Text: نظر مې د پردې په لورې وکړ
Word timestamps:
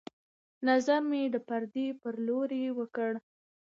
نظر 0.67 0.99
مې 1.09 1.21
د 1.33 1.35
پردې 1.47 1.87
په 2.01 2.09
لورې 2.25 2.63
وکړ 2.79 3.11